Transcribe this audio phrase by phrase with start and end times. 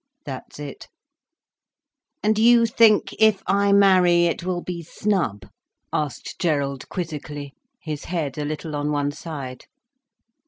[0.25, 0.87] "That's it."
[2.23, 5.47] "And you think if I marry, it will be snub?"
[5.93, 9.65] asked Gerald quizzically, his head a little on one side.